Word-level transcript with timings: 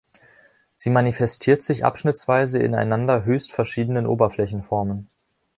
Sie 0.77 0.89
manifestiert 0.89 1.61
sich 1.61 1.85
abschnittsweise 1.85 2.57
in 2.57 2.73
einander 2.73 3.23
höchst 3.23 3.51
verschiedenen 3.51 4.07
Oberflächenformen. 4.07 5.07